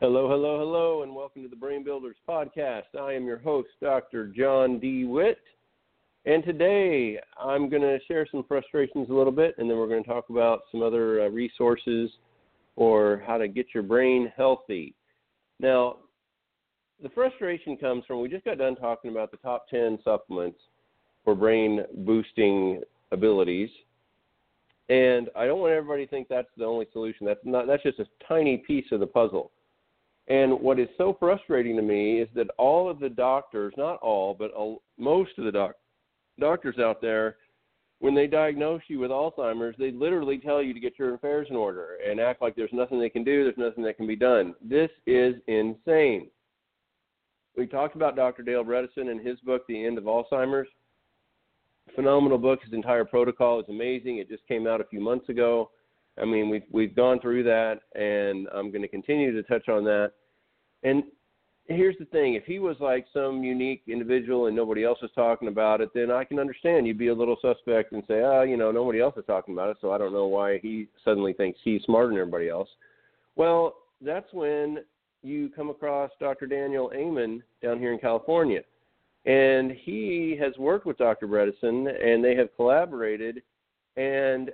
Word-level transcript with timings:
Hello, 0.00 0.28
hello, 0.28 0.60
hello, 0.60 1.02
and 1.02 1.12
welcome 1.12 1.42
to 1.42 1.48
the 1.48 1.56
Brain 1.56 1.82
Builders 1.82 2.14
Podcast. 2.28 2.84
I 2.96 3.14
am 3.14 3.26
your 3.26 3.38
host, 3.38 3.70
Dr. 3.82 4.28
John 4.28 4.78
DeWitt. 4.78 5.40
And 6.24 6.44
today 6.44 7.18
I'm 7.36 7.68
going 7.68 7.82
to 7.82 7.98
share 8.06 8.24
some 8.30 8.44
frustrations 8.46 9.10
a 9.10 9.12
little 9.12 9.32
bit, 9.32 9.56
and 9.58 9.68
then 9.68 9.76
we're 9.76 9.88
going 9.88 10.04
to 10.04 10.08
talk 10.08 10.30
about 10.30 10.60
some 10.70 10.84
other 10.84 11.22
uh, 11.22 11.28
resources 11.30 12.12
or 12.76 13.24
how 13.26 13.38
to 13.38 13.48
get 13.48 13.66
your 13.74 13.82
brain 13.82 14.32
healthy. 14.36 14.94
Now, 15.58 15.96
the 17.02 17.08
frustration 17.08 17.76
comes 17.76 18.04
from 18.06 18.20
we 18.20 18.28
just 18.28 18.44
got 18.44 18.58
done 18.58 18.76
talking 18.76 19.10
about 19.10 19.32
the 19.32 19.38
top 19.38 19.68
10 19.68 19.98
supplements 20.04 20.60
for 21.24 21.34
brain 21.34 21.82
boosting 22.04 22.82
abilities. 23.10 23.70
And 24.90 25.28
I 25.34 25.46
don't 25.46 25.58
want 25.58 25.72
everybody 25.72 26.04
to 26.04 26.10
think 26.10 26.28
that's 26.28 26.46
the 26.56 26.66
only 26.66 26.86
solution. 26.92 27.26
That's 27.26 27.40
not 27.42 27.66
that's 27.66 27.82
just 27.82 27.98
a 27.98 28.06
tiny 28.28 28.58
piece 28.58 28.86
of 28.92 29.00
the 29.00 29.06
puzzle. 29.08 29.50
And 30.28 30.60
what 30.60 30.78
is 30.78 30.88
so 30.98 31.16
frustrating 31.18 31.76
to 31.76 31.82
me 31.82 32.20
is 32.20 32.28
that 32.34 32.48
all 32.58 32.90
of 32.90 33.00
the 33.00 33.08
doctors, 33.08 33.72
not 33.76 33.98
all, 34.00 34.34
but 34.38 34.50
most 34.98 35.30
of 35.38 35.44
the 35.44 35.52
doc- 35.52 35.76
doctors 36.38 36.78
out 36.78 37.00
there, 37.00 37.36
when 38.00 38.14
they 38.14 38.26
diagnose 38.26 38.82
you 38.88 39.00
with 39.00 39.10
Alzheimer's, 39.10 39.74
they 39.78 39.90
literally 39.90 40.38
tell 40.38 40.62
you 40.62 40.72
to 40.72 40.80
get 40.80 40.98
your 40.98 41.14
affairs 41.14 41.48
in 41.50 41.56
order 41.56 41.96
and 42.06 42.20
act 42.20 42.42
like 42.42 42.54
there's 42.54 42.72
nothing 42.72 43.00
they 43.00 43.08
can 43.08 43.24
do, 43.24 43.42
there's 43.42 43.56
nothing 43.56 43.82
that 43.84 43.96
can 43.96 44.06
be 44.06 44.14
done. 44.14 44.54
This 44.62 44.90
is 45.06 45.34
insane. 45.48 46.28
We 47.56 47.66
talked 47.66 47.96
about 47.96 48.14
Dr. 48.14 48.42
Dale 48.42 48.64
Bredesen 48.64 49.10
and 49.10 49.26
his 49.26 49.40
book, 49.40 49.66
The 49.66 49.84
End 49.84 49.98
of 49.98 50.04
Alzheimer's. 50.04 50.68
Phenomenal 51.96 52.38
book. 52.38 52.60
His 52.62 52.74
entire 52.74 53.04
protocol 53.04 53.58
is 53.58 53.66
amazing. 53.68 54.18
It 54.18 54.28
just 54.28 54.46
came 54.46 54.66
out 54.66 54.80
a 54.80 54.84
few 54.84 55.00
months 55.00 55.28
ago. 55.28 55.70
I 56.20 56.24
mean, 56.24 56.48
we've 56.48 56.64
we've 56.70 56.94
gone 56.94 57.20
through 57.20 57.44
that, 57.44 57.80
and 57.94 58.48
I'm 58.54 58.70
going 58.70 58.82
to 58.82 58.88
continue 58.88 59.32
to 59.32 59.42
touch 59.42 59.68
on 59.68 59.84
that. 59.84 60.12
And 60.82 61.04
here's 61.66 61.96
the 61.98 62.04
thing: 62.06 62.34
if 62.34 62.44
he 62.44 62.58
was 62.58 62.76
like 62.80 63.06
some 63.12 63.42
unique 63.42 63.82
individual 63.86 64.46
and 64.46 64.56
nobody 64.56 64.84
else 64.84 64.98
is 65.02 65.10
talking 65.14 65.48
about 65.48 65.80
it, 65.80 65.90
then 65.94 66.10
I 66.10 66.24
can 66.24 66.38
understand. 66.38 66.86
You'd 66.86 66.98
be 66.98 67.08
a 67.08 67.14
little 67.14 67.36
suspect 67.40 67.92
and 67.92 68.02
say, 68.08 68.22
"Oh, 68.22 68.42
you 68.42 68.56
know, 68.56 68.70
nobody 68.70 69.00
else 69.00 69.16
is 69.16 69.24
talking 69.26 69.54
about 69.54 69.70
it, 69.70 69.78
so 69.80 69.92
I 69.92 69.98
don't 69.98 70.12
know 70.12 70.26
why 70.26 70.58
he 70.58 70.88
suddenly 71.04 71.32
thinks 71.32 71.58
he's 71.62 71.82
smarter 71.82 72.08
than 72.08 72.18
everybody 72.18 72.48
else." 72.48 72.68
Well, 73.36 73.76
that's 74.00 74.32
when 74.32 74.84
you 75.22 75.50
come 75.50 75.70
across 75.70 76.10
Dr. 76.20 76.46
Daniel 76.46 76.90
Amen 76.94 77.42
down 77.62 77.78
here 77.78 77.92
in 77.92 77.98
California, 77.98 78.62
and 79.26 79.72
he 79.72 80.36
has 80.40 80.56
worked 80.58 80.86
with 80.86 80.98
Dr. 80.98 81.26
Bredesen, 81.26 81.86
and 82.02 82.24
they 82.24 82.34
have 82.34 82.54
collaborated, 82.56 83.42
and 83.96 84.52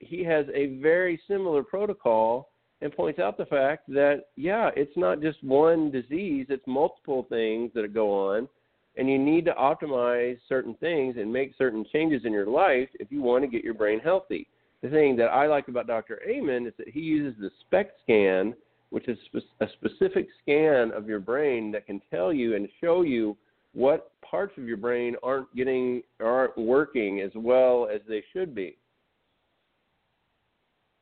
he 0.00 0.24
has 0.24 0.46
a 0.54 0.78
very 0.78 1.20
similar 1.28 1.62
protocol 1.62 2.48
and 2.82 2.92
points 2.92 3.20
out 3.20 3.36
the 3.36 3.46
fact 3.46 3.86
that 3.88 4.24
yeah, 4.36 4.70
it's 4.74 4.96
not 4.96 5.20
just 5.20 5.42
one 5.44 5.90
disease; 5.90 6.46
it's 6.48 6.66
multiple 6.66 7.26
things 7.28 7.70
that 7.74 7.94
go 7.94 8.10
on, 8.10 8.48
and 8.96 9.08
you 9.08 9.18
need 9.18 9.44
to 9.44 9.52
optimize 9.52 10.38
certain 10.48 10.74
things 10.80 11.16
and 11.18 11.32
make 11.32 11.52
certain 11.56 11.84
changes 11.92 12.22
in 12.24 12.32
your 12.32 12.46
life 12.46 12.88
if 12.94 13.12
you 13.12 13.22
want 13.22 13.44
to 13.44 13.48
get 13.48 13.62
your 13.62 13.74
brain 13.74 14.00
healthy. 14.00 14.48
The 14.82 14.88
thing 14.88 15.14
that 15.16 15.26
I 15.26 15.46
like 15.46 15.68
about 15.68 15.86
Dr. 15.86 16.20
Amen 16.26 16.66
is 16.66 16.72
that 16.78 16.88
he 16.88 17.00
uses 17.00 17.38
the 17.38 17.50
SPECT 17.60 18.00
scan, 18.02 18.54
which 18.88 19.08
is 19.08 19.18
a 19.60 19.66
specific 19.74 20.28
scan 20.42 20.90
of 20.92 21.06
your 21.06 21.20
brain 21.20 21.70
that 21.72 21.86
can 21.86 22.00
tell 22.10 22.32
you 22.32 22.56
and 22.56 22.66
show 22.80 23.02
you 23.02 23.36
what 23.74 24.10
parts 24.22 24.56
of 24.56 24.66
your 24.66 24.78
brain 24.78 25.16
aren't 25.22 25.54
getting 25.54 26.02
aren't 26.18 26.56
working 26.56 27.20
as 27.20 27.30
well 27.34 27.88
as 27.92 28.00
they 28.08 28.24
should 28.32 28.54
be 28.54 28.78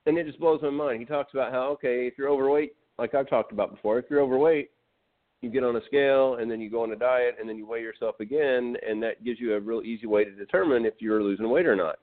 and 0.09 0.19
it 0.19 0.27
just 0.27 0.41
blows 0.41 0.61
my 0.63 0.71
mind. 0.71 1.01
He 1.01 1.07
talks 1.07 1.35
about 1.35 1.53
how 1.53 1.69
okay, 1.73 2.07
if 2.07 2.15
you're 2.17 2.31
overweight, 2.31 2.75
like 2.99 3.15
I've 3.15 3.29
talked 3.29 3.53
about 3.53 3.75
before, 3.75 3.99
if 3.99 4.07
you're 4.09 4.23
overweight, 4.23 4.71
you 5.43 5.51
get 5.51 5.63
on 5.63 5.77
a 5.77 5.85
scale 5.87 6.37
and 6.37 6.51
then 6.51 6.61
you 6.61 6.71
go 6.71 6.83
on 6.83 6.93
a 6.93 6.97
diet 6.97 7.37
and 7.39 7.49
then 7.49 7.57
you 7.57 7.67
weigh 7.67 7.83
yourself 7.83 8.19
again, 8.21 8.77
and 8.87 9.03
that 9.03 9.23
gives 9.25 9.39
you 9.39 9.55
a 9.55 9.61
real 9.61 9.83
easy 9.83 10.07
way 10.07 10.25
to 10.25 10.31
determine 10.31 10.85
if 10.85 10.95
you're 10.99 11.23
losing 11.23 11.49
weight 11.49 11.67
or 11.67 11.77
not. 11.77 11.99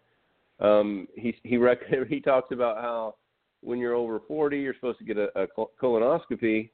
Um, 0.59 1.07
he 1.15 1.35
he 1.43 1.57
rec- 1.57 1.79
he 2.09 2.19
talks 2.21 2.51
about 2.51 2.77
how 2.77 3.15
when 3.61 3.79
you're 3.79 3.95
over 3.95 4.21
40, 4.27 4.59
you're 4.59 4.75
supposed 4.75 4.99
to 4.99 5.05
get 5.05 5.17
a, 5.17 5.27
a 5.35 5.47
colonoscopy, 5.81 6.69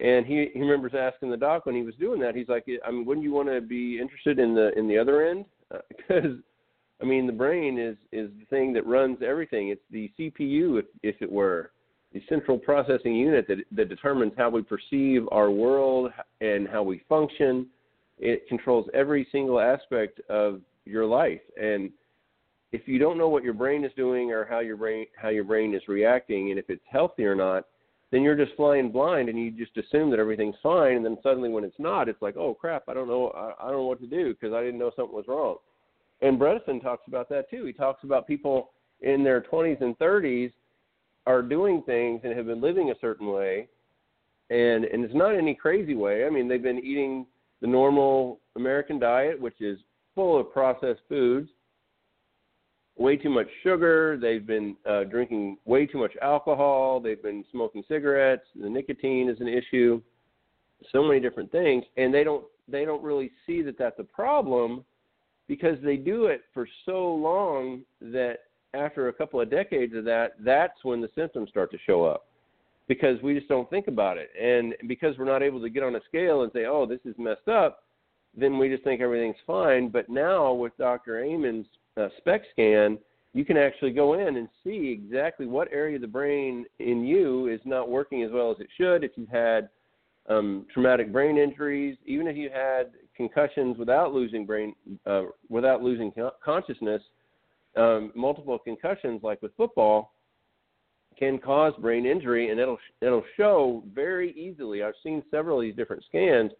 and 0.00 0.24
he 0.24 0.48
he 0.54 0.60
remembers 0.60 0.92
asking 0.96 1.30
the 1.30 1.36
doc 1.36 1.66
when 1.66 1.74
he 1.74 1.82
was 1.82 1.94
doing 1.96 2.20
that. 2.20 2.36
He's 2.36 2.48
like, 2.48 2.66
I 2.86 2.90
mean, 2.90 3.04
wouldn't 3.04 3.24
you 3.24 3.32
want 3.32 3.48
to 3.48 3.60
be 3.60 3.98
interested 4.00 4.38
in 4.38 4.54
the 4.54 4.70
in 4.78 4.88
the 4.88 4.96
other 4.96 5.26
end? 5.26 5.44
Because 5.70 6.38
uh, 6.38 6.42
I 7.00 7.04
mean, 7.04 7.26
the 7.26 7.32
brain 7.32 7.78
is 7.78 7.96
is 8.12 8.30
the 8.38 8.46
thing 8.50 8.72
that 8.74 8.86
runs 8.86 9.18
everything. 9.22 9.68
It's 9.68 9.82
the 9.90 10.10
CPU, 10.18 10.78
if 10.78 10.86
if 11.02 11.22
it 11.22 11.30
were, 11.30 11.70
the 12.12 12.22
central 12.28 12.58
processing 12.58 13.14
unit 13.14 13.46
that 13.48 13.58
that 13.72 13.88
determines 13.88 14.32
how 14.36 14.50
we 14.50 14.62
perceive 14.62 15.22
our 15.30 15.50
world 15.50 16.10
and 16.40 16.68
how 16.68 16.82
we 16.82 17.02
function. 17.08 17.68
It 18.18 18.48
controls 18.48 18.86
every 18.94 19.28
single 19.30 19.60
aspect 19.60 20.20
of 20.28 20.60
your 20.84 21.06
life, 21.06 21.40
and 21.60 21.90
if 22.72 22.86
you 22.86 22.98
don't 22.98 23.16
know 23.16 23.28
what 23.28 23.44
your 23.44 23.54
brain 23.54 23.84
is 23.84 23.92
doing 23.96 24.32
or 24.32 24.44
how 24.44 24.58
your 24.58 24.76
brain 24.76 25.06
how 25.16 25.28
your 25.28 25.44
brain 25.44 25.74
is 25.74 25.82
reacting, 25.86 26.50
and 26.50 26.58
if 26.58 26.68
it's 26.68 26.82
healthy 26.90 27.24
or 27.24 27.36
not, 27.36 27.64
then 28.10 28.22
you're 28.22 28.36
just 28.36 28.56
flying 28.56 28.90
blind 28.90 29.28
and 29.28 29.38
you 29.38 29.50
just 29.52 29.76
assume 29.76 30.10
that 30.10 30.18
everything's 30.18 30.56
fine, 30.62 30.96
and 30.96 31.04
then 31.04 31.16
suddenly 31.22 31.48
when 31.48 31.62
it's 31.62 31.78
not, 31.78 32.08
it's 32.08 32.22
like, 32.22 32.36
oh 32.36 32.54
crap, 32.54 32.88
I 32.88 32.94
don't 32.94 33.08
know, 33.08 33.28
I, 33.28 33.66
I 33.66 33.70
don't 33.70 33.80
know 33.80 33.86
what 33.86 34.00
to 34.00 34.06
do 34.06 34.34
because 34.34 34.52
I 34.52 34.62
didn't 34.62 34.80
know 34.80 34.90
something 34.96 35.14
was 35.14 35.28
wrong. 35.28 35.56
And 36.20 36.38
Bredesen 36.38 36.82
talks 36.82 37.06
about 37.06 37.28
that 37.28 37.48
too. 37.50 37.64
He 37.64 37.72
talks 37.72 38.04
about 38.04 38.26
people 38.26 38.70
in 39.00 39.22
their 39.22 39.40
20s 39.40 39.80
and 39.80 39.98
30s 39.98 40.52
are 41.26 41.42
doing 41.42 41.82
things 41.84 42.22
and 42.24 42.34
have 42.34 42.46
been 42.46 42.60
living 42.60 42.90
a 42.90 42.98
certain 43.00 43.28
way, 43.28 43.68
and 44.50 44.84
and 44.84 45.04
it's 45.04 45.14
not 45.14 45.36
any 45.36 45.54
crazy 45.54 45.94
way. 45.94 46.26
I 46.26 46.30
mean, 46.30 46.48
they've 46.48 46.62
been 46.62 46.78
eating 46.78 47.26
the 47.60 47.66
normal 47.66 48.40
American 48.56 48.98
diet, 48.98 49.38
which 49.40 49.60
is 49.60 49.78
full 50.14 50.40
of 50.40 50.52
processed 50.52 51.02
foods, 51.08 51.50
way 52.96 53.16
too 53.16 53.30
much 53.30 53.46
sugar. 53.62 54.18
They've 54.20 54.44
been 54.44 54.74
uh, 54.88 55.04
drinking 55.04 55.58
way 55.64 55.86
too 55.86 55.98
much 55.98 56.12
alcohol. 56.22 56.98
They've 56.98 57.22
been 57.22 57.44
smoking 57.52 57.84
cigarettes. 57.88 58.46
The 58.60 58.68
nicotine 58.68 59.28
is 59.28 59.40
an 59.40 59.48
issue. 59.48 60.00
So 60.92 61.02
many 61.02 61.20
different 61.20 61.52
things, 61.52 61.84
and 61.96 62.12
they 62.12 62.24
don't 62.24 62.44
they 62.68 62.84
don't 62.84 63.02
really 63.02 63.30
see 63.46 63.62
that 63.62 63.78
that's 63.78 63.98
a 63.98 64.04
problem 64.04 64.84
because 65.48 65.78
they 65.82 65.96
do 65.96 66.26
it 66.26 66.42
for 66.54 66.68
so 66.84 67.12
long 67.12 67.82
that 68.00 68.40
after 68.74 69.08
a 69.08 69.12
couple 69.12 69.40
of 69.40 69.50
decades 69.50 69.94
of 69.96 70.04
that, 70.04 70.32
that's 70.40 70.84
when 70.84 71.00
the 71.00 71.08
symptoms 71.14 71.48
start 71.48 71.70
to 71.72 71.78
show 71.86 72.04
up 72.04 72.26
because 72.86 73.20
we 73.22 73.34
just 73.34 73.48
don't 73.48 73.68
think 73.70 73.88
about 73.88 74.16
it. 74.18 74.30
And 74.40 74.74
because 74.86 75.16
we're 75.18 75.24
not 75.24 75.42
able 75.42 75.60
to 75.60 75.70
get 75.70 75.82
on 75.82 75.96
a 75.96 76.00
scale 76.08 76.42
and 76.42 76.52
say, 76.52 76.64
oh, 76.66 76.86
this 76.86 77.00
is 77.04 77.14
messed 77.18 77.48
up, 77.48 77.84
then 78.36 78.58
we 78.58 78.68
just 78.68 78.84
think 78.84 79.00
everything's 79.00 79.36
fine. 79.46 79.88
But 79.88 80.08
now 80.08 80.52
with 80.52 80.76
Dr. 80.78 81.22
Amen's 81.22 81.66
uh, 81.96 82.08
SPECT 82.18 82.46
scan, 82.52 82.98
you 83.34 83.44
can 83.44 83.56
actually 83.56 83.92
go 83.92 84.14
in 84.14 84.36
and 84.36 84.48
see 84.64 84.90
exactly 84.90 85.46
what 85.46 85.68
area 85.72 85.96
of 85.96 86.02
the 86.02 86.08
brain 86.08 86.64
in 86.78 87.04
you 87.04 87.48
is 87.48 87.60
not 87.64 87.90
working 87.90 88.22
as 88.22 88.30
well 88.32 88.50
as 88.50 88.58
it 88.58 88.68
should. 88.76 89.04
If 89.04 89.12
you've 89.16 89.28
had 89.28 89.68
um, 90.28 90.66
traumatic 90.72 91.12
brain 91.12 91.36
injuries, 91.36 91.96
even 92.06 92.26
if 92.26 92.36
you 92.36 92.50
had 92.50 92.90
concussions 93.18 93.76
without 93.76 94.14
losing 94.14 94.46
brain, 94.46 94.74
uh, 95.04 95.24
without 95.50 95.82
losing 95.82 96.10
consciousness, 96.42 97.02
um, 97.76 98.10
multiple 98.14 98.58
concussions, 98.58 99.20
like 99.22 99.42
with 99.42 99.52
football, 99.56 100.14
can 101.18 101.36
cause 101.38 101.74
brain 101.80 102.06
injury, 102.06 102.50
and 102.50 102.58
it'll 102.58 102.78
it'll 103.02 103.24
show 103.36 103.82
very 103.92 104.32
easily. 104.32 104.82
I've 104.82 104.94
seen 105.02 105.22
several 105.30 105.58
of 105.58 105.62
these 105.62 105.74
different 105.74 106.04
scans, 106.08 106.52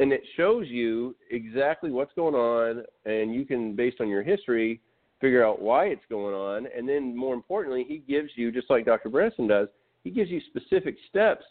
and 0.00 0.12
it 0.12 0.22
shows 0.36 0.66
you 0.66 1.16
exactly 1.30 1.90
what's 1.90 2.12
going 2.14 2.34
on, 2.34 2.84
and 3.06 3.32
you 3.32 3.46
can, 3.46 3.74
based 3.74 4.00
on 4.00 4.08
your 4.08 4.24
history, 4.24 4.80
figure 5.20 5.46
out 5.46 5.62
why 5.62 5.86
it's 5.86 6.04
going 6.10 6.34
on, 6.34 6.68
and 6.76 6.88
then 6.88 7.16
more 7.16 7.34
importantly, 7.34 7.84
he 7.86 7.98
gives 7.98 8.30
you, 8.34 8.50
just 8.50 8.68
like 8.68 8.84
Dr. 8.84 9.08
Bredesen 9.08 9.48
does, 9.48 9.68
he 10.02 10.10
gives 10.10 10.30
you 10.30 10.40
specific 10.48 10.96
steps 11.08 11.44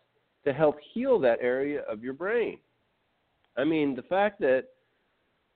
to 0.45 0.53
help 0.53 0.77
heal 0.93 1.19
that 1.19 1.39
area 1.41 1.81
of 1.81 2.03
your 2.03 2.13
brain. 2.13 2.57
I 3.57 3.63
mean, 3.63 3.95
the 3.95 4.03
fact 4.03 4.39
that 4.41 4.65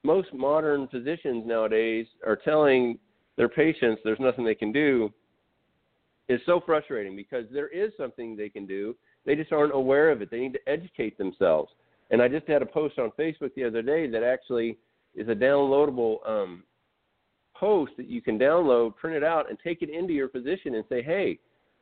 most 0.03 0.33
modern 0.33 0.87
physicians 0.87 1.45
nowadays 1.45 2.07
are 2.25 2.35
telling 2.35 2.97
their 3.37 3.49
patients 3.49 4.01
there's 4.03 4.19
nothing 4.19 4.43
they 4.43 4.55
can 4.55 4.71
do 4.71 5.13
is 6.27 6.41
so 6.45 6.61
frustrating 6.65 7.15
because 7.15 7.45
there 7.51 7.67
is 7.67 7.91
something 7.97 8.35
they 8.35 8.49
can 8.49 8.65
do. 8.65 8.95
They 9.25 9.35
just 9.35 9.51
aren't 9.51 9.75
aware 9.75 10.09
of 10.09 10.21
it. 10.21 10.31
They 10.31 10.39
need 10.39 10.53
to 10.53 10.69
educate 10.69 11.17
themselves. 11.17 11.71
And 12.09 12.21
I 12.21 12.27
just 12.27 12.47
had 12.47 12.61
a 12.61 12.65
post 12.65 12.99
on 12.99 13.11
Facebook 13.17 13.53
the 13.55 13.63
other 13.63 13.81
day 13.81 14.07
that 14.09 14.23
actually 14.23 14.77
is 15.15 15.27
a 15.29 15.35
downloadable 15.35 16.17
um, 16.27 16.63
post 17.55 17.91
that 17.97 18.07
you 18.07 18.21
can 18.21 18.39
download, 18.39 18.95
print 18.95 19.15
it 19.15 19.23
out, 19.23 19.49
and 19.49 19.57
take 19.63 19.81
it 19.81 19.89
into 19.89 20.13
your 20.13 20.29
physician 20.29 20.75
and 20.75 20.83
say, 20.89 21.01
hey, 21.03 21.39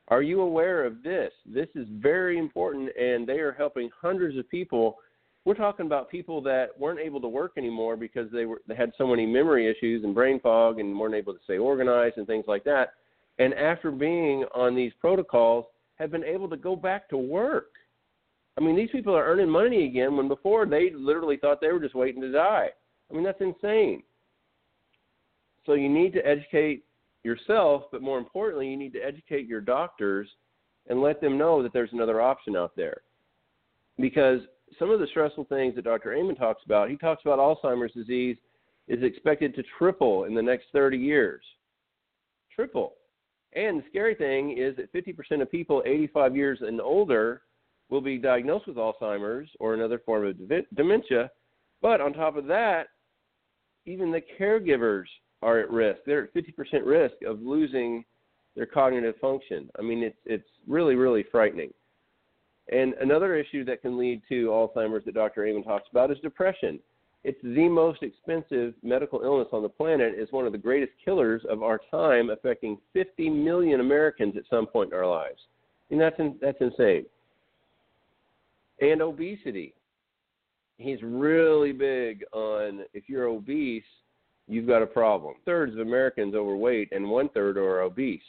are 0.10 0.22
you 0.22 0.42
aware 0.42 0.86
of 0.86 1.04
this? 1.04 1.32
This 1.46 1.68
is 1.76 1.88
very 1.92 2.38
important, 2.38 2.90
and 3.00 3.28
they 3.28 3.40
are 3.40 3.54
helping 3.54 3.90
hundreds 4.02 4.38
of 4.38 4.50
people. 4.50 4.98
We're 5.50 5.56
talking 5.56 5.88
about 5.88 6.12
people 6.12 6.44
that 6.44 6.78
weren't 6.78 7.00
able 7.00 7.20
to 7.22 7.28
work 7.28 7.54
anymore 7.58 7.98
because 7.98 8.32
they 8.32 8.46
were 8.46 8.62
they 8.68 8.76
had 8.76 8.92
so 9.00 9.08
many 9.08 9.26
memory 9.26 9.68
issues 9.68 10.04
and 10.04 10.14
brain 10.14 10.40
fog 10.40 10.80
and 10.80 10.96
weren't 11.00 11.16
able 11.16 11.34
to 11.34 11.40
stay 11.44 11.58
organized 11.58 12.18
and 12.18 12.28
things 12.28 12.46
like 12.48 12.64
that. 12.66 12.94
And 13.40 13.56
after 13.56 13.90
being 13.90 14.46
on 14.54 14.76
these 14.76 14.92
protocols, 15.02 15.66
have 15.96 16.12
been 16.12 16.24
able 16.24 16.50
to 16.50 16.56
go 16.56 16.76
back 16.76 17.10
to 17.10 17.18
work. 17.18 17.72
I 18.60 18.62
mean, 18.62 18.76
these 18.76 18.92
people 18.92 19.16
are 19.16 19.26
earning 19.26 19.50
money 19.50 19.88
again 19.88 20.16
when 20.16 20.28
before 20.28 20.68
they 20.68 20.92
literally 20.94 21.38
thought 21.38 21.62
they 21.62 21.72
were 21.72 21.80
just 21.80 21.96
waiting 21.96 22.22
to 22.22 22.32
die. 22.32 22.68
I 23.10 23.14
mean, 23.16 23.24
that's 23.24 23.42
insane. 23.42 24.04
So 25.66 25.74
you 25.74 25.90
need 25.90 26.14
to 26.14 26.28
educate 26.28 26.86
yourself, 27.24 27.86
but 27.92 28.04
more 28.04 28.20
importantly, 28.20 28.68
you 28.68 28.78
need 28.78 28.94
to 28.94 29.00
educate 29.00 29.48
your 29.48 29.62
doctors 29.62 30.28
and 30.90 31.02
let 31.02 31.20
them 31.20 31.40
know 31.40 31.64
that 31.64 31.74
there's 31.74 31.94
another 31.94 32.22
option 32.22 32.56
out 32.56 32.76
there. 32.76 33.02
Because 33.98 34.42
some 34.78 34.92
of 34.92 35.00
the 35.00 35.08
stressful 35.08 35.46
things 35.46 35.76
that 35.76 35.84
Dr. 35.84 36.14
Amen 36.14 36.36
talks 36.36 36.64
about, 36.66 36.90
he 36.90 36.98
talks 36.98 37.24
about 37.26 37.40
Alzheimer's 37.40 37.94
disease 37.94 38.38
is 38.88 39.04
expected 39.04 39.56
to 39.56 39.64
triple 39.78 40.26
in 40.26 40.34
the 40.34 40.42
next 40.42 40.66
30 40.74 40.98
years. 40.98 41.44
Triple. 42.54 42.94
And 43.54 43.80
the 43.80 43.84
scary 43.90 44.16
thing 44.16 44.58
is 44.58 44.76
that 44.78 44.94
50% 44.94 45.42
of 45.42 45.50
people 45.50 45.82
85 45.86 46.36
years 46.36 46.60
and 46.62 46.80
older 46.82 47.42
will 47.90 48.02
be 48.02 48.18
diagnosed 48.18 48.68
with 48.68 48.78
Alzheimer's 48.78 49.50
or 49.60 49.74
another 49.74 50.00
form 50.06 50.28
of 50.28 50.38
dementia. 50.76 51.30
But 51.82 52.02
on 52.02 52.14
top 52.14 52.36
of 52.36 52.46
that, 52.48 52.88
even 53.86 54.12
the 54.12 54.22
caregivers 54.40 55.06
are 55.42 55.60
at 55.60 55.72
risk. 55.72 56.02
They're 56.06 56.26
at 56.26 56.34
50% 56.34 56.86
risk 56.86 57.16
of 57.26 57.42
losing 57.42 58.04
their 58.56 58.66
cognitive 58.66 59.16
function. 59.22 59.70
I 59.80 59.82
mean, 59.82 60.04
it's 60.04 60.18
it's 60.26 60.50
really 60.68 60.96
really 60.96 61.24
frightening. 61.32 61.72
And 62.72 62.94
another 62.96 63.36
issue 63.36 63.66
that 63.66 63.82
can 63.82 63.98
lead 63.98 64.22
to 64.30 64.48
Alzheimer's 64.48 65.06
that 65.06 65.16
Dr. 65.16 65.46
Amen 65.46 65.64
talks 65.64 65.88
about 65.92 66.12
is 66.12 66.20
depression. 66.20 66.80
It's 67.24 67.40
the 67.44 67.68
most 67.68 68.02
expensive 68.04 68.74
medical 68.82 69.22
illness 69.24 69.50
on 69.52 69.64
the 69.64 69.70
planet. 69.70 70.14
It's 70.16 70.32
one 70.32 70.46
of 70.46 70.52
the 70.52 70.58
greatest 70.58 70.94
killers 71.04 71.42
of 71.50 71.64
our 71.64 71.80
time, 71.92 72.30
affecting 72.30 72.78
50 72.94 73.30
million 73.30 73.82
Americans 73.82 74.36
at 74.38 74.44
some 74.50 74.68
point 74.68 74.94
in 74.94 74.98
our 74.98 75.08
lives. 75.08 75.40
Mean, 75.90 76.00
that's 76.00 76.20
in, 76.20 76.36
that's 76.42 76.62
insane. 76.62 77.06
And 78.80 79.02
obesity. 79.02 79.74
He's 80.78 81.02
really 81.04 81.74
big 81.74 82.24
on 82.32 82.86
if 82.94 83.10
you're 83.10 83.28
obese, 83.28 83.84
you've 84.48 84.68
got 84.68 84.82
a 84.82 84.88
problem. 84.88 85.36
Thirds 85.44 85.74
of 85.74 85.80
Americans 85.80 86.36
overweight, 86.36 86.90
and 86.94 87.10
one 87.10 87.28
third 87.30 87.58
are 87.58 87.82
obese. 87.82 88.22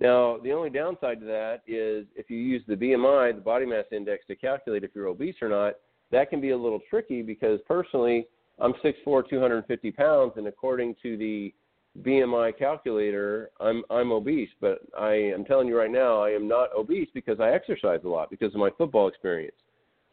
Now, 0.00 0.38
the 0.42 0.52
only 0.52 0.70
downside 0.70 1.20
to 1.20 1.26
that 1.26 1.60
is 1.66 2.06
if 2.16 2.30
you 2.30 2.38
use 2.38 2.62
the 2.66 2.74
BMI, 2.74 3.34
the 3.34 3.40
body 3.40 3.66
mass 3.66 3.84
index, 3.92 4.26
to 4.28 4.36
calculate 4.36 4.82
if 4.82 4.90
you're 4.94 5.08
obese 5.08 5.36
or 5.42 5.48
not, 5.48 5.74
that 6.10 6.30
can 6.30 6.40
be 6.40 6.50
a 6.50 6.56
little 6.56 6.80
tricky 6.88 7.22
because 7.22 7.60
personally, 7.68 8.26
I'm 8.58 8.72
6'4", 8.84 9.28
250 9.28 9.90
pounds, 9.92 10.32
and 10.36 10.46
according 10.46 10.96
to 11.02 11.16
the 11.16 11.52
BMI 12.02 12.56
calculator, 12.56 13.50
I'm 13.60 13.82
I'm 13.90 14.12
obese. 14.12 14.48
But 14.60 14.80
I 14.98 15.12
am 15.12 15.44
telling 15.44 15.66
you 15.66 15.76
right 15.76 15.90
now, 15.90 16.22
I 16.22 16.30
am 16.30 16.46
not 16.46 16.70
obese 16.76 17.08
because 17.12 17.40
I 17.40 17.50
exercise 17.50 18.00
a 18.04 18.08
lot 18.08 18.30
because 18.30 18.54
of 18.54 18.60
my 18.60 18.70
football 18.78 19.08
experience. 19.08 19.56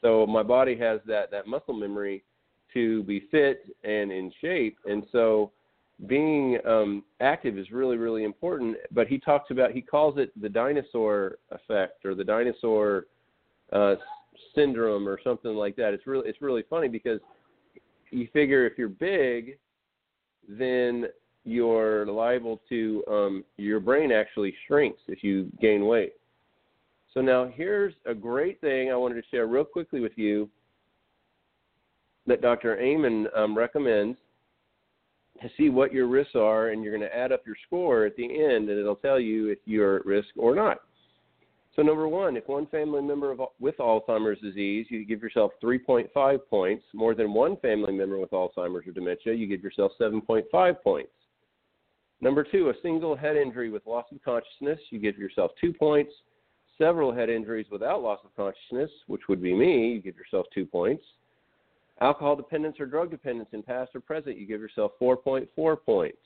So 0.02 0.26
my 0.26 0.44
body 0.44 0.76
has 0.78 1.00
that 1.06 1.30
that 1.32 1.48
muscle 1.48 1.76
memory 1.76 2.24
to 2.74 3.04
be 3.04 3.28
fit 3.32 3.64
and 3.84 4.12
in 4.12 4.32
shape. 4.42 4.78
And 4.86 5.06
so 5.12 5.52
being 6.06 6.60
um, 6.66 7.04
active 7.22 7.58
is 7.58 7.72
really, 7.72 7.98
really 7.98 8.24
important. 8.24 8.78
But 8.92 9.08
he 9.08 9.18
talks 9.18 9.50
about, 9.50 9.72
he 9.72 9.82
calls 9.82 10.18
it 10.18 10.32
the 10.40 10.50
dinosaur 10.50 11.38
effect 11.52 12.06
or 12.06 12.14
the 12.14 12.24
dinosaur 12.24 13.06
uh, 13.74 13.96
syndrome 14.54 15.08
or 15.08 15.20
something 15.24 15.56
like 15.56 15.76
that. 15.78 15.94
It's 15.94 16.06
really, 16.06 16.30
it's 16.30 16.42
really 16.42 16.64
funny 16.70 16.88
because 16.88 17.20
you 18.12 18.28
figure 18.32 18.66
if 18.68 18.78
you're 18.78 18.90
big, 18.90 19.58
then 20.48 21.06
you're 21.44 22.06
liable 22.06 22.62
to 22.70 23.04
um, 23.10 23.44
your 23.58 23.80
brain 23.80 24.12
actually 24.12 24.54
shrinks 24.68 25.02
if 25.08 25.24
you 25.24 25.52
gain 25.62 25.86
weight. 25.86 26.14
So 27.14 27.22
now 27.22 27.52
here's 27.52 27.94
a 28.06 28.14
great 28.14 28.62
thing 28.62 28.92
I 28.92 28.96
wanted 28.96 29.16
to 29.16 29.28
share 29.32 29.48
real 29.48 29.64
quickly 29.64 30.00
with 30.00 30.12
you 30.18 30.50
that 32.28 32.42
Dr. 32.42 32.78
Amen 32.80 33.28
um, 33.36 33.58
recommends 33.58 34.18
to 35.42 35.50
see 35.58 35.70
what 35.70 35.94
your 35.94 36.08
risks 36.08 36.36
are, 36.36 36.70
and 36.70 36.84
you're 36.84 36.96
going 36.98 37.10
to 37.10 37.16
add 37.16 37.32
up 37.32 37.46
your 37.46 37.56
score 37.66 38.06
at 38.06 38.16
the 38.16 38.26
end, 38.26 38.70
and 38.70 38.80
it'll 38.80 38.96
tell 38.96 39.20
you 39.20 39.48
if 39.48 39.60
you're 39.66 39.98
at 39.98 40.06
risk 40.06 40.30
or 40.38 40.56
not. 40.56 40.80
So, 41.76 41.84
number 41.84 42.08
one, 42.08 42.36
if 42.36 42.48
one 42.48 42.66
family 42.68 43.04
member 43.04 43.32
of, 43.32 43.40
with 43.60 43.78
Alzheimer's 43.78 44.42
disease, 44.42 44.88
you 44.90 45.06
give 45.06 45.22
yourself 45.22 45.52
3.5 45.64 46.40
points. 46.50 46.84
More 46.94 47.14
than 47.14 47.34
one 47.34 47.56
family 47.58 47.94
member 47.94 48.18
with 48.18 48.32
Alzheimer's 48.32 48.88
or 48.88 48.92
dementia, 48.92 49.34
you 49.34 49.46
give 49.46 49.62
yourself 49.62 49.92
7.5 50.02 50.82
points. 50.82 51.12
Number 52.20 52.44
two, 52.44 52.70
a 52.70 52.74
single 52.82 53.16
head 53.16 53.38
injury 53.38 53.70
with 53.70 53.86
loss 53.86 54.06
of 54.12 54.24
consciousness, 54.24 54.80
you 54.90 55.00
give 55.00 55.20
yourself 55.20 55.52
two 55.62 55.72
points. 55.72 56.12
Several 56.80 57.14
head 57.14 57.30
injuries 57.30 57.68
without 57.72 58.02
loss 58.02 58.20
of 58.24 58.36
consciousness, 58.36 58.90
which 59.06 59.28
would 59.30 59.42
be 59.42 59.54
me, 59.54 59.90
you 59.94 60.02
give 60.02 60.16
yourself 60.16 60.48
two 60.54 60.66
points. 60.66 61.04
Alcohol 62.02 62.36
dependence 62.36 62.80
or 62.80 62.86
drug 62.86 63.10
dependence 63.10 63.50
in 63.54 63.64
past 63.64 63.92
or 63.96 64.02
present, 64.02 64.38
you 64.38 64.46
give 64.46 64.62
yourself 64.62 64.92
4.4 65.02 65.78
points. 65.84 66.18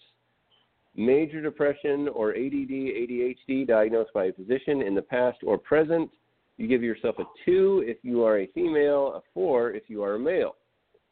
Major 0.96 1.42
depression 1.42 2.10
or 2.10 2.32
ADD, 2.32 2.70
ADHD 2.70 3.66
diagnosed 3.66 4.12
by 4.14 4.26
a 4.26 4.34
physician 4.34 4.82
in 4.82 4.94
the 4.94 5.02
past 5.02 5.40
or 5.44 5.58
present, 5.58 6.10
you 6.58 6.68
give 6.68 6.84
yourself 6.84 7.16
a 7.20 7.24
2 7.46 7.86
if 7.88 7.98
you 8.04 8.24
are 8.24 8.40
a 8.40 8.48
female, 8.48 9.14
a 9.16 9.22
4 9.34 9.72
if 9.72 9.84
you 9.88 10.04
are 10.04 10.16
a 10.16 10.20
male. 10.20 10.56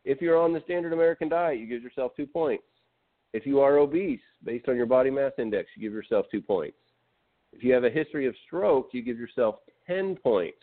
If 0.04 0.22
you're 0.22 0.38
on 0.38 0.54
the 0.54 0.62
standard 0.66 0.92
American 0.92 1.30
diet, 1.30 1.60
you 1.60 1.66
give 1.66 1.82
yourself 1.82 2.12
2 2.18 2.28
points. 2.28 2.66
If 3.32 3.46
you 3.46 3.62
are 3.62 3.78
obese, 3.78 4.20
based 4.44 4.68
on 4.68 4.76
your 4.76 4.86
body 4.86 5.10
mass 5.10 5.32
index, 5.38 5.70
you 5.76 5.82
give 5.82 5.94
yourself 5.94 6.26
2 6.30 6.42
points. 6.42 6.78
If 7.54 7.64
you 7.64 7.74
have 7.74 7.84
a 7.84 7.90
history 7.90 8.28
of 8.28 8.36
stroke, 8.46 8.90
you 8.92 9.02
give 9.02 9.18
yourself 9.18 9.56
10 9.88 10.18
points. 10.18 10.58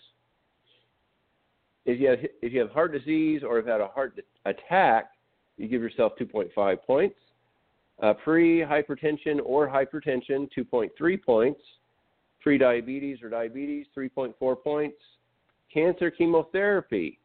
If 1.87 2.01
you 2.01 2.09
have 2.09 2.19
if 2.43 2.53
you 2.53 2.61
have 2.61 2.71
heart 2.71 2.93
disease 2.93 3.43
or 3.47 3.57
have 3.57 3.67
had 3.67 3.81
a 3.81 3.87
heart 3.87 4.19
attack, 4.45 5.13
you 5.57 5.69
give 5.69 5.81
yourself 5.81 6.13
2.5 6.21 6.83
points. 6.83 7.17
Uh, 8.03 8.13
pre-hypertension 8.13 9.39
or 9.43 9.67
hypertension, 9.69 10.49
2.3 10.57 11.23
points. 11.23 11.61
Pre-diabetes 12.43 13.23
or 13.23 13.31
diabetes, 13.31 13.87
3.4 13.97 14.63
points. 14.63 14.99
Cancer 15.73 16.11
chemotherapy 16.11 17.19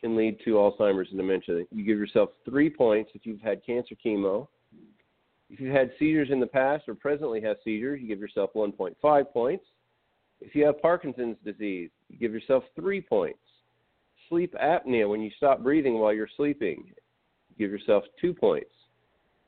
can 0.00 0.16
lead 0.16 0.38
to 0.44 0.54
Alzheimer's 0.54 1.08
and 1.10 1.18
dementia. 1.18 1.64
You 1.70 1.84
give 1.84 1.98
yourself 1.98 2.30
three 2.44 2.68
points 2.68 3.10
if 3.14 3.24
you've 3.24 3.40
had 3.40 3.64
cancer 3.64 3.94
chemo. 4.04 4.48
If 5.50 5.60
you've 5.60 5.74
had 5.74 5.92
seizures 5.98 6.28
in 6.30 6.40
the 6.40 6.46
past 6.46 6.88
or 6.88 6.94
presently 6.94 7.40
have 7.40 7.56
seizures, 7.64 8.00
you 8.02 8.08
give 8.08 8.20
yourself 8.20 8.50
1.5 8.54 9.32
points. 9.32 9.64
If 10.40 10.54
you 10.54 10.66
have 10.66 10.80
Parkinson's 10.82 11.36
disease, 11.44 11.90
you 12.08 12.18
give 12.18 12.32
yourself 12.32 12.64
three 12.76 13.00
points 13.00 13.38
sleep 14.28 14.54
apnea 14.62 15.08
when 15.08 15.20
you 15.20 15.30
stop 15.36 15.62
breathing 15.62 15.98
while 15.98 16.12
you're 16.12 16.28
sleeping. 16.36 16.92
Give 17.58 17.70
yourself 17.70 18.04
two 18.20 18.32
points. 18.32 18.70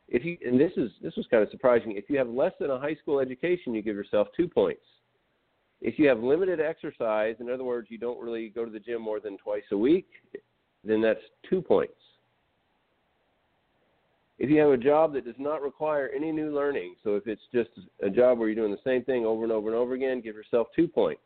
If 0.09 0.25
you 0.25 0.37
and 0.45 0.59
this 0.59 0.73
is 0.77 0.91
this 1.03 1.15
was 1.17 1.27
kind 1.31 1.43
of 1.43 1.51
surprising. 1.51 1.93
If 1.93 2.11
you 2.11 2.19
have 2.19 2.29
less 2.29 2.53
than 2.59 2.71
a 2.71 2.79
high 2.79 2.97
school 2.97 3.21
education, 3.21 3.75
you 3.75 3.83
give 3.83 3.95
yourself 3.95 4.29
two 4.37 4.49
points. 4.49 4.83
If 5.81 5.99
you 5.99 6.09
have 6.09 6.23
limited 6.23 6.61
exercise, 6.61 7.37
in 7.41 7.49
other 7.49 7.65
words, 7.65 7.89
you 7.91 7.97
don't 7.97 8.21
really 8.21 8.49
go 8.49 8.65
to 8.65 8.71
the 8.71 8.81
gym 8.81 9.01
more 9.01 9.21
than 9.21 9.39
twice 9.39 9.63
a 9.73 9.79
week, 9.79 10.09
then 10.85 11.01
that's 11.01 11.21
two 11.49 11.63
points. 11.63 11.95
If 14.39 14.51
you 14.51 14.59
have 14.61 14.71
a 14.71 14.77
job 14.77 15.13
that 15.15 15.25
does 15.27 15.35
not 15.39 15.63
require 15.63 16.11
any 16.15 16.33
new 16.33 16.55
learning, 16.55 16.97
so 17.05 17.15
if 17.15 17.27
it's 17.27 17.43
just 17.53 17.71
a 18.03 18.11
job 18.11 18.39
where 18.39 18.49
you're 18.49 18.57
doing 18.57 18.73
the 18.73 18.91
same 18.91 19.05
thing 19.05 19.25
over 19.25 19.43
and 19.43 19.53
over 19.53 19.69
and 19.69 19.77
over 19.77 19.95
again, 19.95 20.23
give 20.23 20.35
yourself 20.35 20.69
two 20.75 20.89
points. 20.89 21.21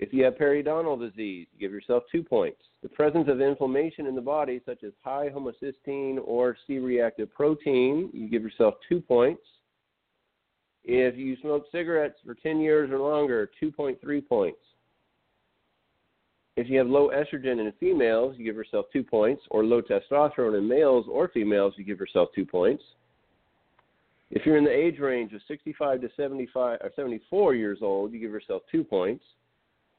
If 0.00 0.14
you 0.14 0.24
have 0.24 0.34
periodontal 0.36 0.98
disease, 0.98 1.46
you 1.52 1.60
give 1.60 1.72
yourself 1.72 2.04
two 2.10 2.22
points. 2.22 2.62
The 2.82 2.88
presence 2.88 3.28
of 3.28 3.42
inflammation 3.42 4.06
in 4.06 4.14
the 4.14 4.22
body, 4.22 4.62
such 4.64 4.82
as 4.82 4.92
high 5.04 5.28
homocysteine 5.28 6.18
or 6.24 6.56
C 6.66 6.78
reactive 6.78 7.32
protein, 7.34 8.08
you 8.14 8.26
give 8.26 8.42
yourself 8.42 8.76
two 8.88 9.02
points. 9.02 9.42
If 10.84 11.18
you 11.18 11.36
smoke 11.42 11.66
cigarettes 11.70 12.18
for 12.24 12.34
10 12.34 12.60
years 12.60 12.90
or 12.90 12.98
longer, 12.98 13.50
2.3 13.62 14.26
points. 14.26 14.58
If 16.56 16.70
you 16.70 16.78
have 16.78 16.86
low 16.86 17.10
estrogen 17.10 17.60
in 17.60 17.70
females, 17.78 18.36
you 18.38 18.44
give 18.46 18.56
yourself 18.56 18.86
two 18.90 19.04
points, 19.04 19.42
or 19.50 19.64
low 19.64 19.82
testosterone 19.82 20.56
in 20.56 20.66
males 20.66 21.04
or 21.10 21.28
females, 21.28 21.74
you 21.76 21.84
give 21.84 22.00
yourself 22.00 22.30
two 22.34 22.46
points. 22.46 22.82
If 24.30 24.46
you're 24.46 24.56
in 24.56 24.64
the 24.64 24.74
age 24.74 24.98
range 24.98 25.34
of 25.34 25.42
65 25.46 26.00
to 26.00 26.08
75 26.16 26.78
or 26.80 26.90
74 26.96 27.54
years 27.54 27.80
old, 27.82 28.12
you 28.12 28.18
give 28.18 28.30
yourself 28.30 28.62
two 28.72 28.82
points. 28.82 29.24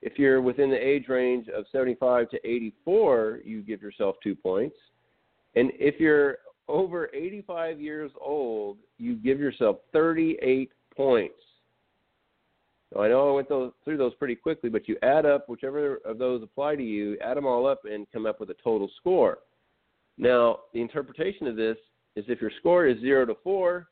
If 0.01 0.17
you're 0.17 0.41
within 0.41 0.69
the 0.69 0.77
age 0.77 1.07
range 1.07 1.47
of 1.49 1.65
75 1.71 2.29
to 2.31 2.47
84, 2.47 3.39
you 3.43 3.61
give 3.61 3.81
yourself 3.81 4.15
two 4.23 4.35
points. 4.35 4.75
And 5.55 5.71
if 5.75 5.99
you're 5.99 6.37
over 6.67 7.09
85 7.13 7.79
years 7.79 8.11
old, 8.19 8.77
you 8.97 9.15
give 9.15 9.39
yourself 9.39 9.77
38 9.93 10.71
points. 10.95 11.35
I 12.97 13.07
know 13.07 13.29
I 13.29 13.35
went 13.35 13.47
those, 13.47 13.71
through 13.85 13.97
those 13.97 14.13
pretty 14.15 14.35
quickly, 14.35 14.69
but 14.69 14.87
you 14.87 14.97
add 15.01 15.25
up 15.25 15.47
whichever 15.47 15.97
of 16.03 16.17
those 16.17 16.43
apply 16.43 16.75
to 16.75 16.83
you, 16.83 17.17
add 17.23 17.37
them 17.37 17.45
all 17.45 17.65
up, 17.65 17.81
and 17.85 18.05
come 18.11 18.25
up 18.25 18.39
with 18.39 18.49
a 18.49 18.55
total 18.61 18.89
score. 18.97 19.39
Now, 20.17 20.59
the 20.73 20.81
interpretation 20.81 21.47
of 21.47 21.55
this 21.55 21.77
is 22.15 22.25
if 22.27 22.41
your 22.41 22.51
score 22.59 22.87
is 22.87 22.99
0 22.99 23.27
to 23.27 23.35
4, 23.43 23.87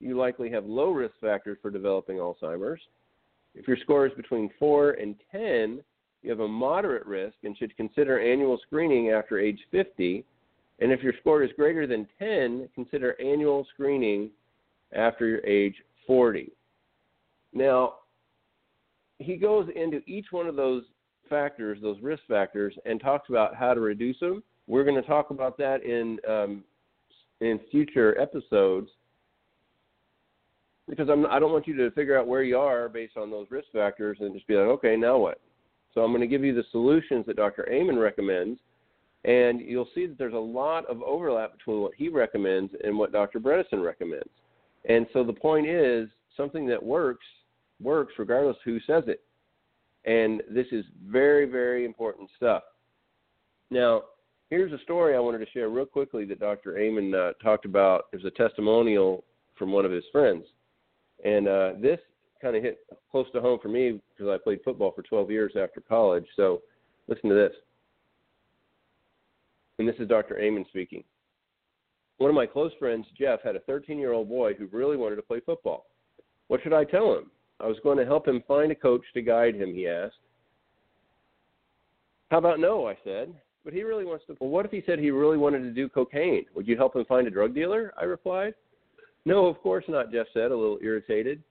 you 0.00 0.16
likely 0.16 0.50
have 0.50 0.64
low 0.64 0.90
risk 0.90 1.14
factors 1.20 1.58
for 1.62 1.70
developing 1.70 2.16
Alzheimer's. 2.16 2.80
If 3.54 3.66
your 3.66 3.76
score 3.78 4.06
is 4.06 4.12
between 4.14 4.50
4 4.58 4.92
and 4.92 5.16
10, 5.32 5.82
you 6.22 6.30
have 6.30 6.40
a 6.40 6.48
moderate 6.48 7.06
risk 7.06 7.36
and 7.44 7.56
should 7.56 7.76
consider 7.76 8.20
annual 8.20 8.58
screening 8.66 9.10
after 9.10 9.38
age 9.38 9.58
50. 9.70 10.24
And 10.80 10.92
if 10.92 11.02
your 11.02 11.14
score 11.20 11.42
is 11.42 11.50
greater 11.56 11.86
than 11.86 12.06
10, 12.18 12.68
consider 12.74 13.20
annual 13.20 13.66
screening 13.72 14.30
after 14.92 15.44
age 15.46 15.76
40. 16.06 16.50
Now, 17.52 17.94
he 19.18 19.36
goes 19.36 19.68
into 19.74 20.00
each 20.06 20.26
one 20.30 20.46
of 20.46 20.56
those 20.56 20.84
factors, 21.28 21.78
those 21.82 22.00
risk 22.00 22.22
factors, 22.28 22.74
and 22.86 23.00
talks 23.00 23.28
about 23.28 23.54
how 23.54 23.74
to 23.74 23.80
reduce 23.80 24.18
them. 24.20 24.42
We're 24.66 24.84
going 24.84 25.00
to 25.00 25.06
talk 25.06 25.30
about 25.30 25.58
that 25.58 25.82
in 25.84 26.18
um, 26.28 26.64
in 27.40 27.58
future 27.70 28.18
episodes 28.20 28.90
because 30.88 31.08
I'm, 31.08 31.26
I 31.26 31.38
don't 31.38 31.52
want 31.52 31.66
you 31.66 31.76
to 31.76 31.90
figure 31.92 32.18
out 32.18 32.26
where 32.26 32.42
you 32.42 32.58
are 32.58 32.88
based 32.88 33.16
on 33.16 33.30
those 33.30 33.46
risk 33.50 33.68
factors 33.72 34.18
and 34.20 34.34
just 34.34 34.46
be 34.46 34.54
like, 34.54 34.66
okay, 34.66 34.96
now 34.96 35.18
what? 35.18 35.40
So 35.94 36.02
I'm 36.02 36.10
going 36.10 36.20
to 36.20 36.26
give 36.26 36.44
you 36.44 36.54
the 36.54 36.64
solutions 36.70 37.26
that 37.26 37.36
Dr. 37.36 37.68
Amen 37.70 37.98
recommends, 37.98 38.60
and 39.24 39.60
you'll 39.60 39.88
see 39.94 40.06
that 40.06 40.18
there's 40.18 40.34
a 40.34 40.36
lot 40.36 40.86
of 40.86 41.02
overlap 41.02 41.56
between 41.56 41.80
what 41.80 41.92
he 41.96 42.08
recommends 42.08 42.72
and 42.84 42.96
what 42.96 43.12
Dr. 43.12 43.40
Bredesen 43.40 43.84
recommends. 43.84 44.30
And 44.88 45.06
so 45.12 45.24
the 45.24 45.32
point 45.32 45.68
is, 45.68 46.08
something 46.36 46.66
that 46.66 46.82
works 46.82 47.26
works 47.80 48.14
regardless 48.18 48.56
who 48.64 48.78
says 48.86 49.04
it. 49.06 49.22
And 50.04 50.42
this 50.50 50.66
is 50.72 50.84
very, 51.06 51.46
very 51.46 51.84
important 51.84 52.30
stuff. 52.36 52.62
Now, 53.70 54.02
here's 54.48 54.72
a 54.72 54.82
story 54.82 55.14
I 55.14 55.20
wanted 55.20 55.38
to 55.38 55.50
share 55.50 55.68
real 55.68 55.86
quickly 55.86 56.24
that 56.26 56.40
Dr. 56.40 56.78
Amen 56.78 57.14
uh, 57.14 57.32
talked 57.42 57.64
about. 57.64 58.06
It 58.12 58.16
was 58.16 58.24
a 58.24 58.30
testimonial 58.30 59.24
from 59.58 59.72
one 59.72 59.84
of 59.84 59.92
his 59.92 60.04
friends. 60.12 60.44
And 61.24 61.48
uh, 61.48 61.72
this 61.80 61.98
kind 62.40 62.56
of 62.56 62.62
hit 62.62 62.78
close 63.10 63.26
to 63.32 63.40
home 63.40 63.58
for 63.60 63.68
me 63.68 64.00
because 64.16 64.30
I 64.30 64.42
played 64.42 64.60
football 64.64 64.92
for 64.92 65.02
12 65.02 65.30
years 65.30 65.52
after 65.60 65.80
college. 65.80 66.24
So 66.36 66.62
listen 67.08 67.28
to 67.28 67.34
this. 67.34 67.52
And 69.78 69.88
this 69.88 69.96
is 69.98 70.08
Dr. 70.08 70.38
Amen 70.38 70.64
speaking. 70.68 71.04
One 72.18 72.30
of 72.30 72.36
my 72.36 72.46
close 72.46 72.72
friends, 72.78 73.06
Jeff, 73.18 73.40
had 73.42 73.56
a 73.56 73.60
13 73.60 73.98
year 73.98 74.12
old 74.12 74.28
boy 74.28 74.54
who 74.54 74.66
really 74.66 74.96
wanted 74.96 75.16
to 75.16 75.22
play 75.22 75.40
football. 75.40 75.86
What 76.48 76.62
should 76.62 76.72
I 76.74 76.84
tell 76.84 77.14
him? 77.14 77.30
I 77.60 77.66
was 77.66 77.78
going 77.82 77.98
to 77.98 78.04
help 78.04 78.26
him 78.26 78.42
find 78.46 78.72
a 78.72 78.74
coach 78.74 79.02
to 79.14 79.22
guide 79.22 79.54
him, 79.54 79.74
he 79.74 79.86
asked. 79.86 80.16
How 82.30 82.38
about 82.38 82.60
no? 82.60 82.86
I 82.86 82.96
said. 83.04 83.34
But 83.64 83.74
he 83.74 83.82
really 83.82 84.04
wants 84.04 84.24
to. 84.26 84.36
Well, 84.40 84.50
what 84.50 84.64
if 84.64 84.70
he 84.70 84.82
said 84.86 84.98
he 84.98 85.10
really 85.10 85.36
wanted 85.36 85.60
to 85.60 85.70
do 85.70 85.88
cocaine? 85.88 86.46
Would 86.54 86.66
you 86.66 86.76
help 86.76 86.96
him 86.96 87.04
find 87.04 87.26
a 87.26 87.30
drug 87.30 87.54
dealer? 87.54 87.92
I 88.00 88.04
replied. 88.04 88.54
No, 89.26 89.46
of 89.46 89.60
course 89.60 89.84
not, 89.88 90.12
Jeff 90.12 90.26
said, 90.32 90.50
a 90.50 90.56
little 90.56 90.78
irritated. 90.82 91.42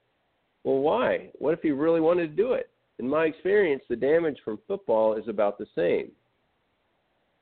Well, 0.63 0.79
why? 0.79 1.29
What 1.39 1.53
if 1.53 1.61
he 1.61 1.71
really 1.71 2.01
wanted 2.01 2.35
to 2.35 2.41
do 2.41 2.53
it? 2.53 2.69
In 2.99 3.07
my 3.07 3.25
experience, 3.25 3.83
the 3.87 3.95
damage 3.95 4.37
from 4.43 4.59
football 4.67 5.15
is 5.15 5.27
about 5.27 5.57
the 5.57 5.67
same. 5.75 6.11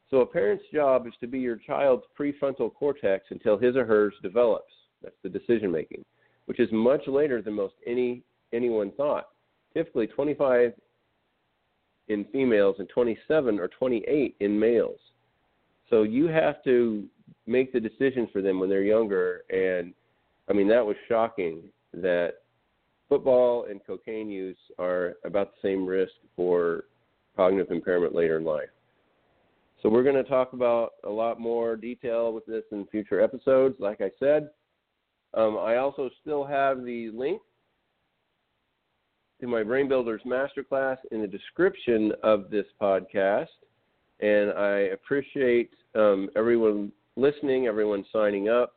So, 0.09 0.17
a 0.21 0.25
parent's 0.25 0.63
job 0.73 1.07
is 1.07 1.13
to 1.19 1.27
be 1.27 1.39
your 1.39 1.57
child's 1.57 2.03
prefrontal 2.17 2.73
cortex 2.73 3.25
until 3.29 3.57
his 3.57 3.75
or 3.75 3.85
hers 3.85 4.13
develops. 4.21 4.71
That's 5.03 5.15
the 5.23 5.29
decision 5.29 5.71
making, 5.71 6.05
which 6.45 6.59
is 6.59 6.69
much 6.71 7.07
later 7.07 7.41
than 7.41 7.53
most 7.53 7.73
any 7.85 8.23
anyone 8.53 8.91
thought. 8.91 9.29
Typically, 9.73 10.07
25 10.07 10.73
in 12.07 12.25
females 12.31 12.77
and 12.79 12.87
27 12.89 13.59
or 13.59 13.67
28 13.67 14.35
in 14.39 14.59
males. 14.59 14.99
So 15.89 16.03
you 16.03 16.27
have 16.27 16.63
to 16.63 17.05
make 17.45 17.73
the 17.73 17.79
decisions 17.79 18.29
for 18.31 18.41
them 18.41 18.59
when 18.59 18.69
they're 18.69 18.83
younger. 18.83 19.41
And 19.49 19.93
I 20.49 20.53
mean, 20.53 20.67
that 20.69 20.85
was 20.85 20.95
shocking 21.07 21.63
that 21.93 22.35
football 23.09 23.65
and 23.69 23.79
cocaine 23.85 24.29
use 24.29 24.57
are 24.79 25.15
about 25.25 25.53
the 25.53 25.69
same 25.69 25.85
risk 25.85 26.13
for 26.35 26.85
cognitive 27.35 27.71
impairment 27.71 28.15
later 28.15 28.37
in 28.37 28.43
life. 28.43 28.69
So 29.81 29.89
we're 29.89 30.03
going 30.03 30.15
to 30.15 30.23
talk 30.23 30.53
about 30.53 30.93
a 31.03 31.09
lot 31.09 31.39
more 31.39 31.75
detail 31.75 32.33
with 32.33 32.45
this 32.45 32.63
in 32.71 32.85
future 32.87 33.21
episodes. 33.21 33.75
Like 33.79 34.01
I 34.01 34.09
said, 34.19 34.49
um, 35.33 35.57
I 35.57 35.77
also 35.77 36.09
still 36.21 36.45
have 36.45 36.83
the 36.83 37.11
link 37.13 37.41
to 39.39 39.47
my 39.47 39.61
Brain 39.61 39.87
Builders 39.87 40.21
Masterclass 40.25 40.97
in 41.11 41.21
the 41.21 41.27
description 41.27 42.11
of 42.23 42.49
this 42.49 42.65
podcast. 42.81 43.47
And 44.19 44.51
I 44.53 44.89
appreciate 44.93 45.69
um, 45.93 46.29
everyone 46.35 46.91
listening, 47.17 47.67
everyone 47.67 48.03
signing 48.11 48.49
up. 48.49 48.73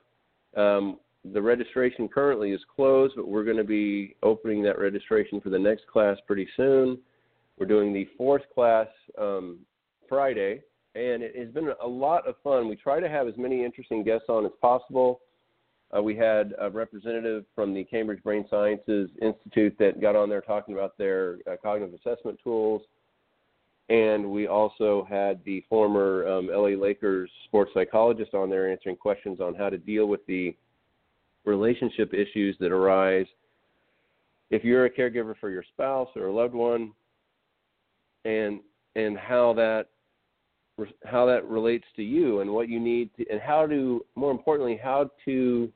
Um, 0.54 0.98
the 1.24 1.40
registration 1.40 2.08
currently 2.08 2.52
is 2.52 2.60
closed, 2.74 3.14
but 3.16 3.28
we're 3.28 3.44
going 3.44 3.56
to 3.56 3.64
be 3.64 4.16
opening 4.22 4.62
that 4.62 4.78
registration 4.78 5.40
for 5.40 5.50
the 5.50 5.58
next 5.58 5.86
class 5.86 6.16
pretty 6.26 6.48
soon. 6.56 6.98
We're 7.58 7.66
doing 7.66 7.92
the 7.92 8.08
fourth 8.16 8.42
class 8.54 8.86
um, 9.18 9.58
Friday, 10.08 10.62
and 10.94 11.22
it 11.22 11.36
has 11.36 11.48
been 11.48 11.72
a 11.82 11.86
lot 11.86 12.26
of 12.26 12.36
fun. 12.42 12.68
We 12.68 12.76
try 12.76 13.00
to 13.00 13.08
have 13.08 13.28
as 13.28 13.34
many 13.36 13.64
interesting 13.64 14.02
guests 14.02 14.26
on 14.28 14.46
as 14.46 14.52
possible. 14.62 15.20
Uh, 15.94 16.02
we 16.02 16.16
had 16.16 16.54
a 16.58 16.70
representative 16.70 17.44
from 17.54 17.74
the 17.74 17.84
Cambridge 17.84 18.22
Brain 18.22 18.46
Sciences 18.48 19.10
Institute 19.20 19.76
that 19.78 20.00
got 20.00 20.16
on 20.16 20.30
there 20.30 20.40
talking 20.40 20.74
about 20.74 20.96
their 20.96 21.38
uh, 21.50 21.56
cognitive 21.62 21.94
assessment 21.94 22.38
tools. 22.42 22.82
And 23.90 24.30
we 24.30 24.46
also 24.46 25.04
had 25.10 25.40
the 25.44 25.64
former 25.68 26.26
um, 26.28 26.46
LA 26.46 26.80
Lakers 26.80 27.28
sports 27.46 27.72
psychologist 27.74 28.34
on 28.34 28.48
there 28.48 28.70
answering 28.70 28.96
questions 28.96 29.40
on 29.40 29.54
how 29.54 29.68
to 29.68 29.78
deal 29.78 30.06
with 30.06 30.24
the 30.26 30.54
relationship 31.44 32.12
issues 32.12 32.56
that 32.60 32.72
arise 32.72 33.26
if 34.50 34.64
you're 34.64 34.84
a 34.84 34.90
caregiver 34.90 35.34
for 35.40 35.50
your 35.50 35.62
spouse 35.62 36.08
or 36.16 36.26
a 36.26 36.32
loved 36.32 36.54
one, 36.54 36.92
and 38.24 38.60
and 38.96 39.16
how 39.16 39.52
that 39.54 39.86
how 41.04 41.26
that 41.26 41.46
relates 41.46 41.84
to 41.96 42.02
you 42.02 42.40
and 42.40 42.50
what 42.50 42.68
you 42.68 42.80
need 42.80 43.10
to, 43.16 43.24
and 43.30 43.40
how 43.40 43.66
to 43.66 44.04
more 44.16 44.30
importantly 44.30 44.78
how 44.82 45.10
to 45.24 45.70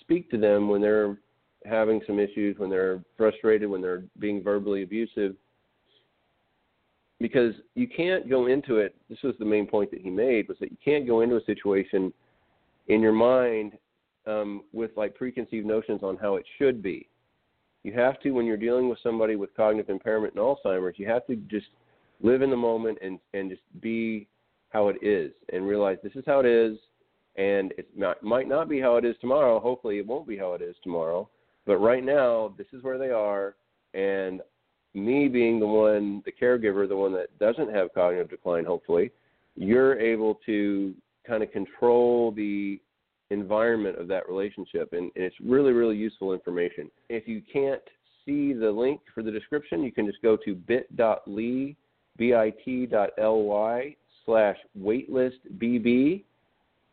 speak 0.00 0.30
to 0.30 0.38
them 0.38 0.68
when 0.68 0.80
they're 0.80 1.18
having 1.64 2.00
some 2.06 2.18
issues, 2.18 2.58
when 2.58 2.68
they're 2.68 3.02
frustrated, 3.16 3.68
when 3.68 3.80
they're 3.80 4.02
being 4.18 4.42
verbally 4.42 4.82
abusive. 4.82 5.34
Because 7.20 7.54
you 7.76 7.86
can't 7.86 8.28
go 8.28 8.46
into 8.46 8.78
it. 8.78 8.96
This 9.08 9.22
was 9.22 9.36
the 9.38 9.44
main 9.44 9.66
point 9.68 9.92
that 9.92 10.00
he 10.00 10.10
made 10.10 10.48
was 10.48 10.56
that 10.58 10.72
you 10.72 10.76
can't 10.84 11.06
go 11.06 11.20
into 11.20 11.36
a 11.36 11.44
situation 11.44 12.12
in 12.88 13.00
your 13.00 13.12
mind 13.12 13.74
um, 14.26 14.62
with 14.72 14.90
like 14.96 15.14
preconceived 15.14 15.66
notions 15.66 16.02
on 16.02 16.16
how 16.16 16.36
it 16.36 16.44
should 16.58 16.82
be. 16.82 17.08
You 17.82 17.92
have 17.94 18.20
to, 18.20 18.30
when 18.30 18.46
you're 18.46 18.56
dealing 18.56 18.88
with 18.88 18.98
somebody 19.02 19.34
with 19.36 19.54
cognitive 19.56 19.90
impairment 19.90 20.34
and 20.34 20.42
Alzheimer's, 20.42 20.98
you 20.98 21.08
have 21.08 21.26
to 21.26 21.36
just 21.36 21.66
live 22.20 22.42
in 22.42 22.50
the 22.50 22.56
moment 22.56 22.98
and 23.02 23.18
and 23.34 23.50
just 23.50 23.62
be 23.80 24.28
how 24.70 24.88
it 24.88 24.96
is 25.02 25.32
and 25.52 25.66
realize 25.66 25.98
this 26.02 26.14
is 26.14 26.24
how 26.26 26.40
it 26.40 26.46
is 26.46 26.78
and 27.36 27.72
it 27.78 27.88
might 28.22 28.48
not 28.48 28.68
be 28.68 28.80
how 28.80 28.96
it 28.96 29.04
is 29.04 29.16
tomorrow. 29.20 29.58
Hopefully, 29.58 29.98
it 29.98 30.06
won't 30.06 30.28
be 30.28 30.36
how 30.36 30.52
it 30.52 30.62
is 30.62 30.76
tomorrow. 30.82 31.28
But 31.66 31.78
right 31.78 32.04
now, 32.04 32.54
this 32.58 32.66
is 32.72 32.82
where 32.82 32.98
they 32.98 33.10
are, 33.10 33.54
and 33.94 34.40
me 34.94 35.28
being 35.28 35.58
the 35.58 35.66
one, 35.66 36.22
the 36.26 36.32
caregiver, 36.32 36.88
the 36.88 36.96
one 36.96 37.12
that 37.12 37.38
doesn't 37.38 37.72
have 37.72 37.94
cognitive 37.94 38.28
decline, 38.28 38.64
hopefully, 38.64 39.10
you're 39.56 39.98
able 39.98 40.40
to 40.46 40.94
kind 41.26 41.42
of 41.42 41.50
control 41.52 42.32
the 42.32 42.80
environment 43.32 43.98
of 43.98 44.06
that 44.08 44.28
relationship, 44.28 44.92
and, 44.92 45.10
and 45.14 45.24
it's 45.24 45.36
really, 45.42 45.72
really 45.72 45.96
useful 45.96 46.32
information. 46.32 46.90
If 47.08 47.26
you 47.26 47.42
can't 47.52 47.82
see 48.24 48.52
the 48.52 48.70
link 48.70 49.00
for 49.14 49.22
the 49.22 49.30
description, 49.30 49.82
you 49.82 49.92
can 49.92 50.06
just 50.06 50.22
go 50.22 50.36
to 50.44 50.54
bit.ly, 50.54 51.76
bit.ly 52.16 53.96
slash 54.24 54.56
waitlistbb 54.78 56.22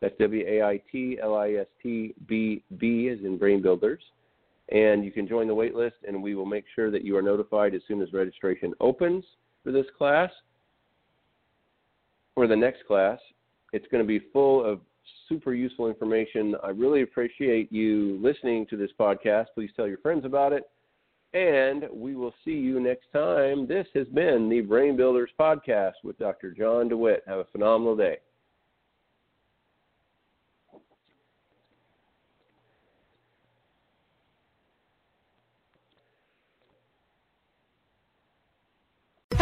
that's 0.00 0.16
W 0.18 0.44
A 0.46 0.62
I 0.62 0.80
T 0.90 1.18
L 1.22 1.34
I 1.36 1.52
S 1.52 1.66
T 1.82 2.14
B 2.26 2.62
B 2.78 3.08
as 3.08 3.24
in 3.24 3.36
Brain 3.36 3.60
Builders. 3.60 4.00
And 4.72 5.04
you 5.04 5.10
can 5.10 5.28
join 5.28 5.46
the 5.48 5.54
waitlist, 5.54 5.92
and 6.06 6.22
we 6.22 6.34
will 6.34 6.46
make 6.46 6.64
sure 6.74 6.90
that 6.90 7.04
you 7.04 7.16
are 7.16 7.22
notified 7.22 7.74
as 7.74 7.82
soon 7.86 8.00
as 8.00 8.12
registration 8.12 8.72
opens 8.80 9.24
for 9.62 9.72
this 9.72 9.86
class. 9.98 10.30
For 12.34 12.46
the 12.46 12.56
next 12.56 12.86
class, 12.86 13.18
it's 13.72 13.86
going 13.90 14.02
to 14.02 14.08
be 14.08 14.24
full 14.32 14.64
of 14.64 14.80
super 15.28 15.54
useful 15.54 15.88
information. 15.88 16.54
I 16.62 16.68
really 16.68 17.02
appreciate 17.02 17.72
you 17.72 18.18
listening 18.22 18.66
to 18.66 18.76
this 18.76 18.90
podcast. 18.98 19.46
Please 19.54 19.70
tell 19.76 19.86
your 19.86 19.98
friends 19.98 20.24
about 20.24 20.52
it. 20.52 20.64
And 21.32 21.84
we 21.92 22.16
will 22.16 22.34
see 22.44 22.52
you 22.52 22.80
next 22.80 23.06
time. 23.12 23.66
This 23.66 23.86
has 23.94 24.08
been 24.08 24.48
the 24.48 24.62
Brain 24.62 24.96
Builders 24.96 25.30
Podcast 25.38 25.92
with 26.02 26.18
Dr. 26.18 26.50
John 26.50 26.88
DeWitt. 26.88 27.22
Have 27.26 27.38
a 27.38 27.44
phenomenal 27.52 27.96
day. 27.96 28.18